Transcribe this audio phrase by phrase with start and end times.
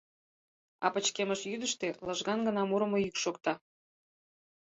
[0.85, 3.53] А пычкемыш йӱдыштӧ лыжган гына мурымо йӱк шокта: